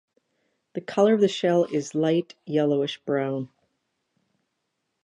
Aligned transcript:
The 0.73 0.81
color 0.81 1.13
of 1.13 1.21
the 1.21 1.27
shell 1.27 1.65
is 1.65 1.93
light 1.93 2.33
yellowish 2.47 2.97
brown. 3.05 3.49